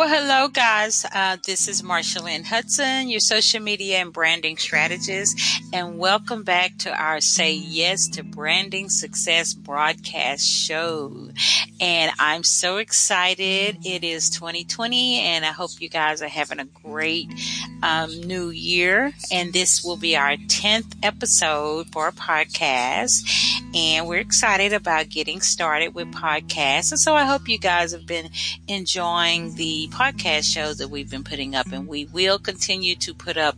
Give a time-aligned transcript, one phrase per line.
[0.00, 1.04] Well, hello, guys.
[1.14, 5.38] Uh, this is Marsha Lynn Hudson, your social media and branding strategist,
[5.74, 11.28] and welcome back to our Say Yes to Branding Success broadcast show.
[11.82, 13.76] And I'm so excited.
[13.84, 17.28] It is 2020, and I hope you guys are having a great
[17.82, 19.12] um, new year.
[19.30, 23.22] And this will be our 10th episode for a podcast.
[23.74, 26.90] And we're excited about getting started with podcasts.
[26.90, 28.30] And so I hope you guys have been
[28.66, 33.36] enjoying the podcast shows that we've been putting up, and we will continue to put
[33.36, 33.56] up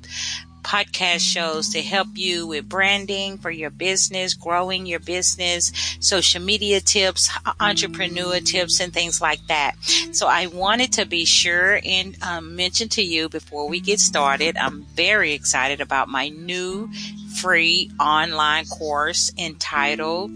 [0.63, 6.81] podcast shows to help you with branding for your business, growing your business, social media
[6.81, 9.75] tips, entrepreneur tips, and things like that.
[10.13, 14.57] So I wanted to be sure and um, mention to you before we get started,
[14.57, 16.91] I'm very excited about my new
[17.35, 20.31] free online course entitled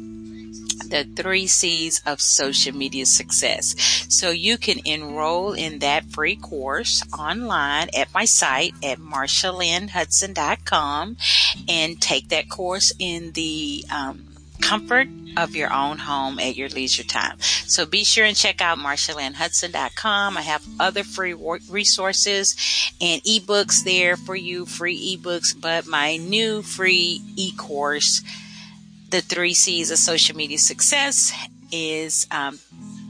[0.79, 3.75] the three C's of social media success.
[4.09, 11.17] So you can enroll in that free course online at my site at marshalynnhudson.com
[11.69, 14.27] and take that course in the um,
[14.61, 17.37] comfort of your own home at your leisure time.
[17.41, 20.37] So be sure and check out marshalynnhudson.com.
[20.37, 22.57] I have other free resources
[23.01, 28.23] and ebooks there for you, free ebooks, but my new free e-course
[29.17, 31.33] the three C's of social media success
[31.73, 32.59] is um,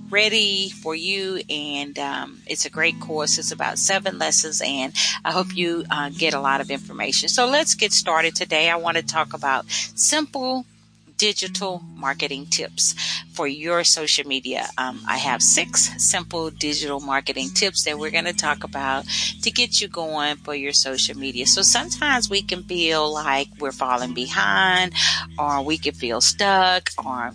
[0.09, 3.39] ready for you and um, it's a great course.
[3.39, 7.29] It's about seven lessons and i hope you uh, get a lot of information.
[7.29, 8.71] So let's get started today.
[8.71, 10.65] I want to talk about simple
[11.17, 12.95] digital marketing tips
[13.33, 14.69] for your social media.
[14.79, 19.05] Um, I have six simple digital marketing tips that we're going to talk about
[19.43, 21.47] to get you going for your social media.
[21.47, 24.93] So sometimes we can feel like we're falling behind,
[25.39, 27.33] or we can feel stuck, or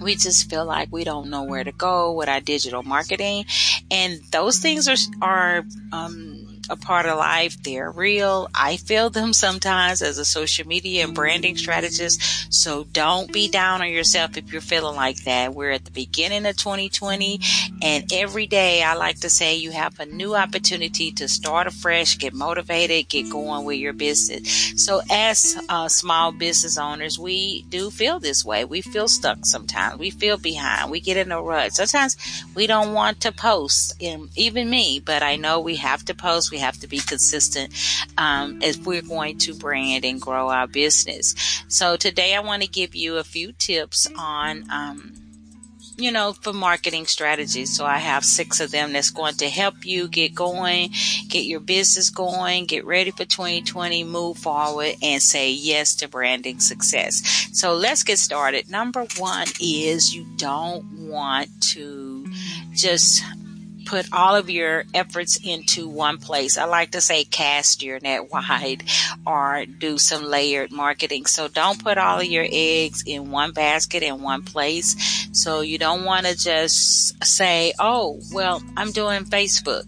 [0.00, 3.46] we just feel like we don't know where to go with our digital marketing
[3.90, 6.35] and those things are are um,
[6.68, 7.62] a part of life.
[7.62, 8.48] They're real.
[8.54, 12.52] I feel them sometimes as a social media and branding strategist.
[12.52, 15.54] So don't be down on yourself if you're feeling like that.
[15.54, 17.40] We're at the beginning of 2020
[17.82, 22.18] and every day I like to say you have a new opportunity to start afresh,
[22.18, 24.72] get motivated, get going with your business.
[24.76, 28.64] So as uh, small business owners, we do feel this way.
[28.64, 29.98] We feel stuck sometimes.
[29.98, 30.90] We feel behind.
[30.90, 31.72] We get in a rut.
[31.72, 32.16] Sometimes
[32.54, 36.50] we don't want to post, even me, but I know we have to post.
[36.50, 37.72] We have to be consistent
[38.18, 41.34] um, as we're going to brand and grow our business.
[41.68, 44.70] So today I want to give you a few tips on.
[44.70, 45.12] Um,
[45.98, 47.74] you know, for marketing strategies.
[47.74, 50.90] So I have six of them that's going to help you get going,
[51.28, 56.60] get your business going, get ready for 2020, move forward and say yes to branding
[56.60, 57.48] success.
[57.52, 58.70] So let's get started.
[58.70, 62.26] Number one is you don't want to
[62.74, 63.24] just
[63.86, 66.58] put all of your efforts into one place.
[66.58, 68.84] I like to say cast your net wide
[69.26, 71.26] or do some layered marketing.
[71.26, 74.96] So don't put all of your eggs in one basket in one place.
[75.32, 79.86] So you don't want to just say, oh, well, I'm doing Facebook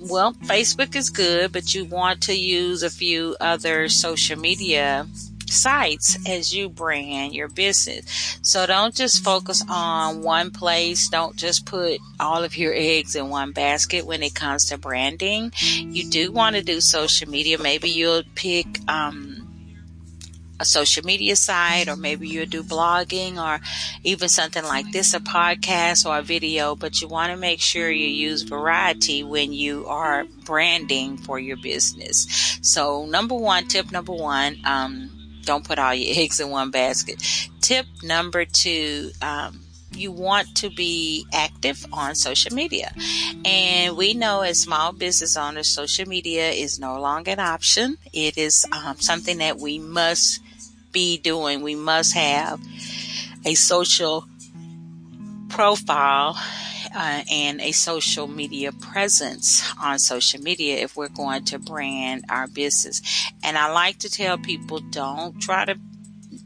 [0.00, 5.06] well, Facebook is good, but you want to use a few other social media
[5.50, 8.38] sites as you brand your business.
[8.42, 11.08] So don't just focus on one place.
[11.08, 15.52] Don't just put all of your eggs in one basket when it comes to branding.
[15.58, 17.58] You do want to do social media.
[17.58, 19.50] Maybe you'll pick, um,
[20.60, 23.60] a social media site or maybe you'll do blogging or
[24.04, 27.90] even something like this, a podcast or a video, but you want to make sure
[27.90, 32.58] you use variety when you are branding for your business.
[32.60, 35.10] So number one, tip number one, um,
[35.44, 37.22] don't put all your eggs in one basket.
[37.60, 39.60] Tip number two, um,
[39.92, 42.92] you want to be active on social media.
[43.44, 47.96] And we know as small business owners, social media is no longer an option.
[48.12, 50.40] It is um, something that we must
[50.92, 51.62] be doing.
[51.62, 52.60] We must have
[53.44, 54.26] a social
[55.48, 56.38] profile
[56.94, 62.46] uh, and a social media presence on social media if we're going to brand our
[62.46, 63.02] business.
[63.42, 65.76] And I like to tell people don't try to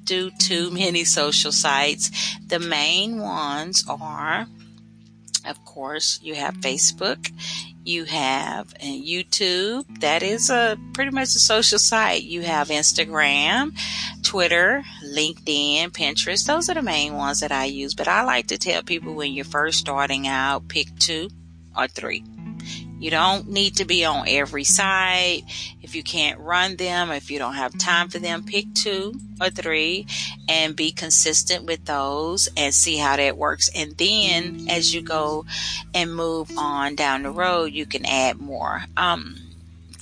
[0.05, 2.11] do too many social sites.
[2.46, 4.46] The main ones are,
[5.46, 6.62] of course, you have mm-hmm.
[6.62, 7.31] Facebook,
[7.85, 9.85] you have uh, YouTube.
[10.00, 12.23] That is a pretty much a social site.
[12.23, 13.79] You have Instagram,
[14.23, 16.46] Twitter, LinkedIn, Pinterest.
[16.46, 17.94] Those are the main ones that I use.
[17.94, 21.29] But I like to tell people when you're first starting out, pick two
[21.76, 22.25] or three.
[22.99, 25.43] You don't need to be on every site.
[25.94, 30.06] You can't run them, if you don't have time for them, pick two or three
[30.49, 33.70] and be consistent with those and see how that works.
[33.75, 35.46] And then as you go
[35.94, 38.82] and move on down the road, you can add more.
[38.96, 39.37] Um,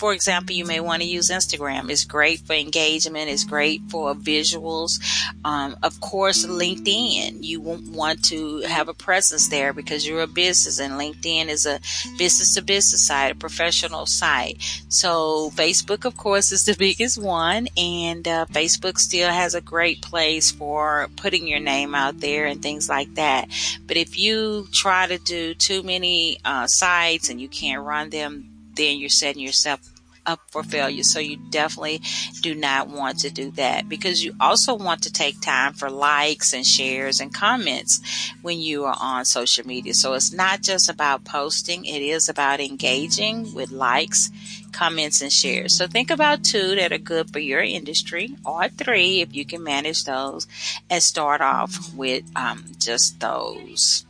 [0.02, 1.88] for example, you may want to use Instagram.
[1.88, 3.30] It's great for engagement.
[3.30, 5.00] It's great for visuals.
[5.44, 7.44] Um, of course, LinkedIn.
[7.44, 11.78] You want to have a presence there because you're a business, and LinkedIn is a
[12.18, 14.60] business to business site, a professional site.
[14.88, 20.02] So Facebook, of course, is the biggest one, and uh, Facebook still has a great
[20.02, 23.46] place for putting your name out there and things like that.
[23.86, 28.48] But if you try to do too many uh, sites and you can't run them,
[28.74, 29.91] then you're setting yourself
[30.26, 31.02] up for failure.
[31.02, 32.00] So you definitely
[32.40, 36.52] do not want to do that because you also want to take time for likes
[36.52, 38.00] and shares and comments
[38.42, 39.94] when you are on social media.
[39.94, 44.30] So it's not just about posting, it is about engaging with likes,
[44.72, 45.76] comments, and shares.
[45.76, 49.62] So think about two that are good for your industry or three if you can
[49.62, 50.46] manage those
[50.88, 54.04] and start off with um, just those.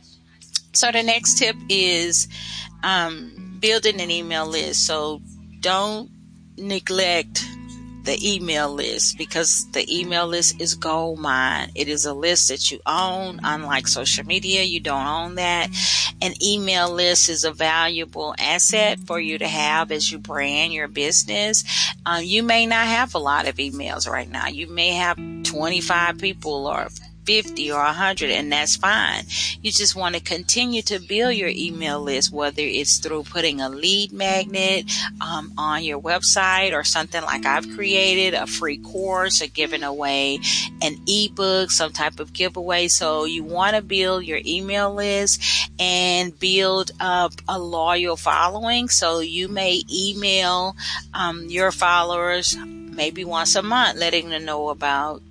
[0.73, 2.27] So the next tip is
[2.81, 4.85] um, building an email list.
[4.85, 5.21] So
[5.63, 6.11] don't
[6.57, 7.43] neglect
[8.03, 11.71] the email list because the email list is gold mine.
[11.73, 13.39] It is a list that you own.
[13.41, 15.69] Unlike social media, you don't own that.
[16.21, 20.89] An email list is a valuable asset for you to have as you brand your
[20.89, 21.63] business.
[22.05, 24.47] Um, you may not have a lot of emails right now.
[24.47, 26.89] You may have 25 people or
[27.25, 29.23] 50 or 100 and that's fine.
[29.61, 33.69] You just want to continue to build your email list, whether it's through putting a
[33.69, 34.91] lead magnet
[35.21, 40.39] um, on your website or something like I've created, a free course or giving away
[40.81, 42.87] an ebook, some type of giveaway.
[42.87, 45.41] So you want to build your email list
[45.79, 48.89] and build up a loyal following.
[48.89, 50.75] So you may email
[51.13, 55.21] um, your followers maybe once a month, letting them know about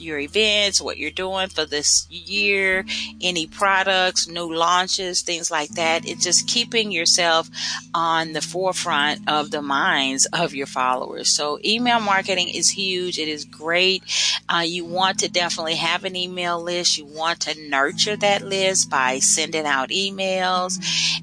[0.00, 2.84] your events, what you're doing for this year,
[3.20, 6.06] any products, new launches, things like that.
[6.06, 7.48] It's just keeping yourself
[7.94, 11.30] on the forefront of the minds of your followers.
[11.30, 13.18] So email marketing is huge.
[13.18, 14.02] It is great.
[14.48, 16.98] Uh, you want to definitely have an email list.
[16.98, 20.78] You want to nurture that list by sending out emails.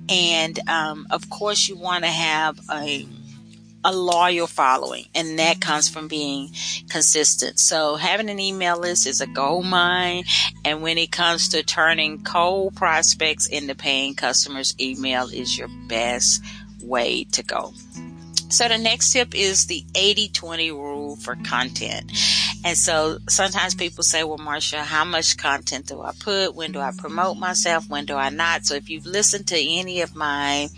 [0.10, 3.08] And, um, of course you want to have a,
[3.86, 6.50] a loyal following, and that comes from being
[6.90, 7.60] consistent.
[7.60, 10.24] So having an email list is a gold mine,
[10.66, 16.44] and when it comes to turning cold prospects into paying customers, email is your best
[16.82, 17.74] way to go.
[18.50, 22.12] So the next tip is the 80-20 rule for content.
[22.66, 26.56] And so sometimes people say, well, Marsha, how much content do I put?
[26.56, 27.88] When do I promote myself?
[27.88, 28.66] When do I not?
[28.66, 30.70] So if you've listened to any of my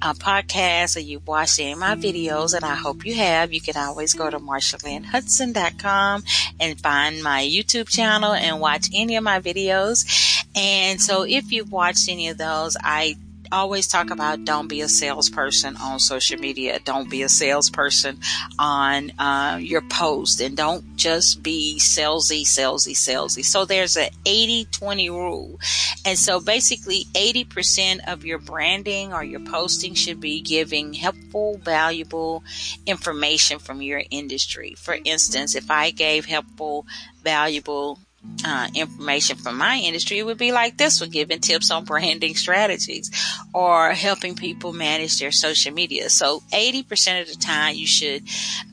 [0.00, 3.60] uh, podcasts or you've watched any of my videos, and I hope you have, you
[3.60, 6.24] can always go to marshalynnhudson.com
[6.58, 10.46] and find my YouTube channel and watch any of my videos.
[10.56, 13.16] And so if you've watched any of those, I
[13.52, 16.78] always talk about don't be a salesperson on social media.
[16.84, 18.18] Don't be a salesperson
[18.58, 23.44] on uh, your post and don't just be salesy, salesy, salesy.
[23.44, 25.60] So there's an 80 20 rule.
[26.04, 32.44] And so basically 80% of your branding or your posting should be giving helpful, valuable
[32.86, 34.74] information from your industry.
[34.78, 36.86] For instance, if I gave helpful,
[37.22, 37.98] valuable
[38.44, 42.34] uh, information from my industry, it would be like this one, giving tips on branding
[42.34, 43.10] strategies
[43.52, 46.08] or helping people manage their social media.
[46.10, 48.22] So 80% of the time you should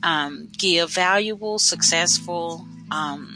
[0.02, 3.34] um, give valuable, successful, um,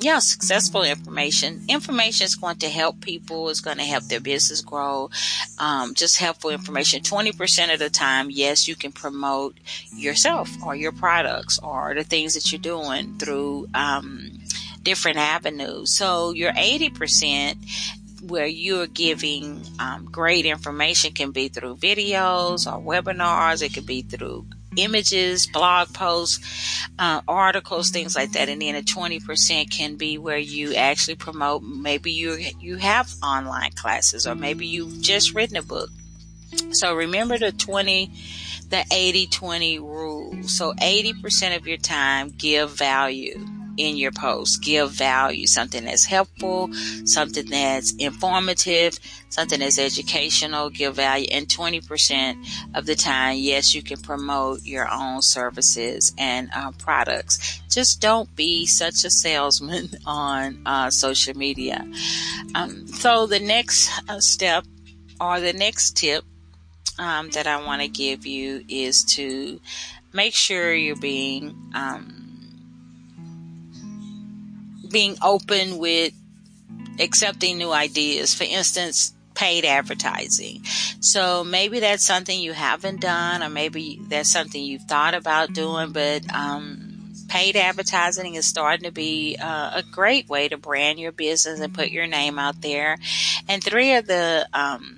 [0.00, 1.64] yeah, successful information.
[1.68, 3.48] Information is going to help people.
[3.48, 5.10] It's going to help their business grow.
[5.58, 7.02] Um, just helpful information.
[7.02, 9.56] 20% of the time, yes, you can promote
[9.92, 14.37] yourself or your products or the things that you're doing through, um,
[14.82, 15.96] different avenues.
[15.96, 17.56] So your 80%
[18.22, 23.62] where you're giving um, great information can be through videos or webinars.
[23.62, 28.48] It could be through images, blog posts, uh, articles, things like that.
[28.48, 33.72] And then a 20% can be where you actually promote, maybe you, you have online
[33.72, 35.90] classes or maybe you've just written a book.
[36.72, 38.10] So remember the 20,
[38.68, 40.42] the 80 20 rule.
[40.44, 44.62] So 80% of your time give value in your post.
[44.62, 46.70] Give value, something that's helpful,
[47.04, 48.98] something that's informative,
[49.30, 51.28] something that's educational, give value.
[51.30, 57.60] And 20% of the time, yes, you can promote your own services and uh, products.
[57.70, 61.86] Just don't be such a salesman on uh, social media.
[62.54, 64.64] Um, so the next uh, step
[65.20, 66.24] or the next tip
[66.98, 69.60] um, that I want to give you is to
[70.12, 72.17] make sure you're being um,
[74.90, 76.12] being open with
[76.98, 78.34] accepting new ideas.
[78.34, 80.62] For instance, paid advertising.
[81.00, 85.92] So maybe that's something you haven't done, or maybe that's something you've thought about doing,
[85.92, 91.12] but um, paid advertising is starting to be uh, a great way to brand your
[91.12, 92.98] business and put your name out there.
[93.48, 94.97] And three of the um,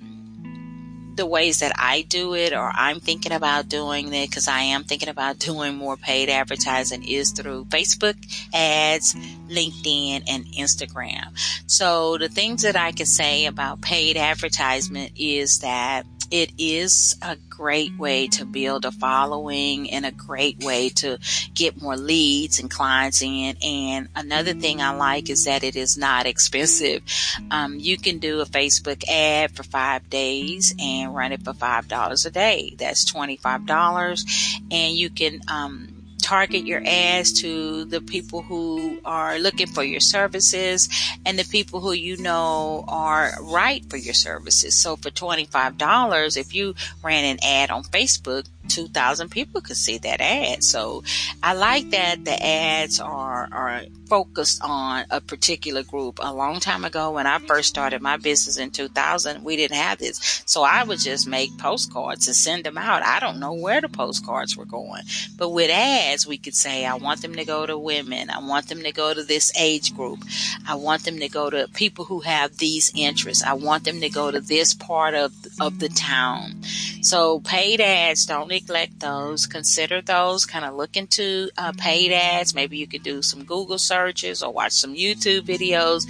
[1.21, 4.83] the ways that I do it or I'm thinking about doing it because I am
[4.83, 8.15] thinking about doing more paid advertising is through Facebook
[8.51, 9.13] ads,
[9.47, 11.37] LinkedIn, and Instagram.
[11.67, 17.35] So the things that I can say about paid advertisement is that it is a
[17.35, 21.19] great way to build a following and a great way to
[21.53, 23.57] get more leads and clients in.
[23.61, 27.03] And another thing I like is that it is not expensive.
[27.51, 32.25] Um, you can do a Facebook ad for five days and run it for $5
[32.25, 32.75] a day.
[32.77, 34.23] That's $25.
[34.71, 36.00] And you can, um,
[36.31, 40.87] target your ads to the people who are looking for your services
[41.25, 44.77] and the people who you know are right for your services.
[44.77, 46.73] So for $25, if you
[47.03, 50.63] ran an ad on Facebook, 2,000 people could see that ad.
[50.63, 51.03] So
[51.43, 56.19] I like that the ads are, are focused on a particular group.
[56.21, 59.99] A long time ago, when I first started my business in 2000, we didn't have
[59.99, 60.43] this.
[60.45, 63.03] So I would just make postcards and send them out.
[63.03, 65.03] I don't know where the postcards were going.
[65.37, 68.29] But with ads, we could say, I want them to go to women.
[68.29, 70.19] I want them to go to this age group.
[70.67, 73.43] I want them to go to people who have these interests.
[73.43, 76.63] I want them to go to this part of, of the town.
[77.01, 79.45] So paid ads, don't neglect those.
[79.45, 80.45] Consider those.
[80.45, 82.55] Kind of look into uh, paid ads.
[82.55, 86.05] Maybe you could do some Google searches or watch some YouTube videos.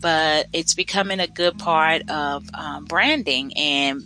[0.00, 4.02] But it's becoming a good part of um, branding and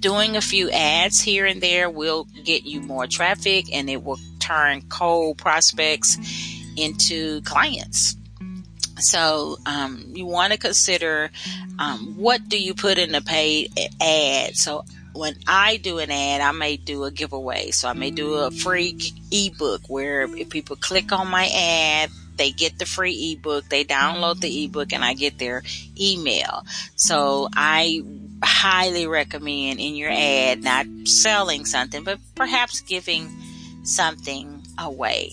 [0.00, 4.18] doing a few ads here and there will get you more traffic and it will
[4.38, 6.18] turn cold prospects
[6.76, 8.16] into clients.
[9.04, 11.30] So um, you want to consider
[11.78, 13.70] um, what do you put in the paid
[14.00, 14.56] ad.
[14.56, 17.70] So when I do an ad, I may do a giveaway.
[17.70, 18.96] So I may do a free
[19.30, 24.40] ebook where if people click on my ad, they get the free ebook, they download
[24.40, 25.62] the ebook, and I get their
[26.00, 26.64] email.
[26.96, 28.02] So I
[28.42, 33.28] highly recommend in your ad not selling something, but perhaps giving
[33.84, 35.30] something away.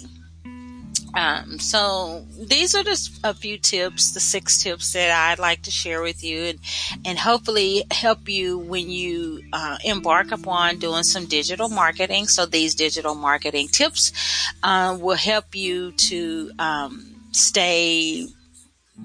[1.14, 5.72] Um, so these are just a few tips, the six tips that I'd like to
[5.72, 6.60] share with you and,
[7.06, 12.28] and hopefully help you when you uh, embark upon doing some digital marketing.
[12.28, 14.14] So these digital marketing tips
[14.64, 18.28] uh, will help you to um, stay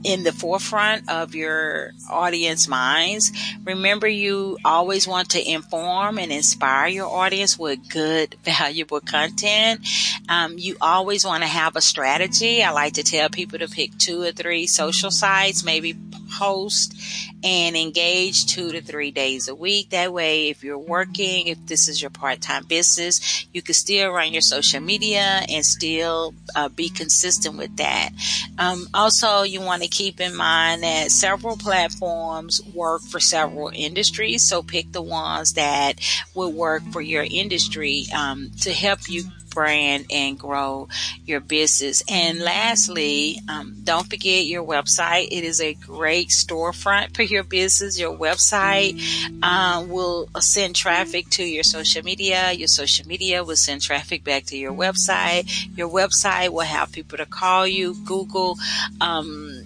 [0.04, 3.32] in the forefront of your audience minds.
[3.64, 9.86] Remember, you always want to inform and inspire your audience with good, valuable content.
[10.28, 12.62] Um, you always want to have a strategy.
[12.62, 15.96] I like to tell people to pick two or three social sites, maybe
[16.38, 16.95] post
[17.42, 19.90] and engage two to three days a week.
[19.90, 24.11] That way, if you're working, if this is your part time business, you can still
[24.11, 28.11] run your social media and still uh, be consistent with that.
[28.59, 34.47] Um, also, you want to keep in mind that several platforms work for several industries.
[34.49, 36.00] So pick the ones that
[36.35, 39.25] will work for your industry um, to help you
[39.56, 40.86] brand and grow
[41.25, 42.02] your business.
[42.10, 45.28] And lastly, um, don't forget your website.
[45.32, 47.98] It is a great storefront for your business.
[47.98, 49.00] Your website
[49.42, 52.52] uh, will send traffic to your social media.
[52.52, 55.44] Your social media will send traffic back to your website.
[55.75, 57.96] Your website will have people to call you.
[58.04, 58.58] Google.
[59.00, 59.64] Um,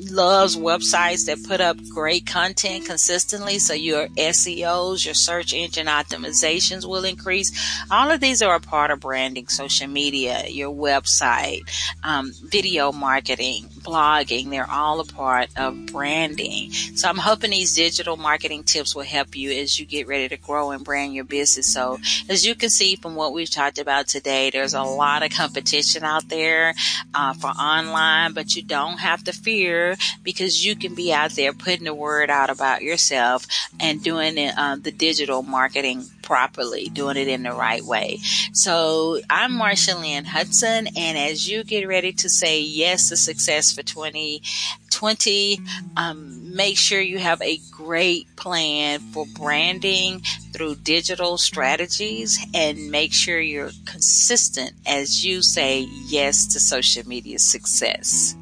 [0.00, 3.58] loves websites that put up great content consistently.
[3.58, 7.52] So your SEOs, your search engine optimizations will increase.
[7.90, 11.62] All of these are a part of branding, social media, your website,
[12.02, 14.50] um, video marketing, blogging.
[14.50, 16.70] They're all a part of branding.
[16.72, 20.36] So I'm hoping these digital marketing tips will help you as you get ready to
[20.36, 21.66] grow and brand your business.
[21.66, 25.30] So as you can see from what we've talked about today, there's a lot of
[25.30, 26.74] competition out there
[27.14, 31.52] uh, for online, but you don't have to fear because you can be out there
[31.52, 33.46] putting the word out about yourself
[33.78, 38.16] and doing uh, the digital marketing properly, doing it in the right way.
[38.52, 43.72] So I'm Marsha Lynn Hudson, and as you get ready to say yes to success
[43.72, 45.60] for 2020,
[45.96, 50.22] um, make sure you have a great plan for branding
[50.52, 57.40] through digital strategies and make sure you're consistent as you say yes to social media
[57.40, 58.36] success.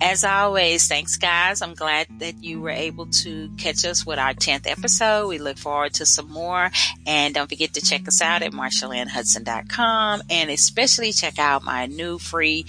[0.00, 1.60] As always, thanks guys.
[1.60, 5.26] I'm glad that you were able to catch us with our 10th episode.
[5.26, 6.70] We look forward to some more.
[7.06, 12.18] And don't forget to check us out at MarshaLynnHudson.com and especially check out my new
[12.18, 12.64] free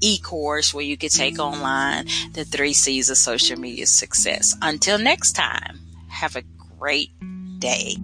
[0.00, 4.56] e-course where you can take online the three C's of social media success.
[4.60, 6.42] Until next time, have a
[6.78, 7.10] great
[7.60, 7.96] day.